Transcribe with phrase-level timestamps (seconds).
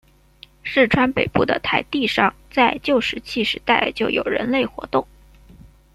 [0.63, 5.07] 市川北部的台地上在旧石器时代就有人类活动。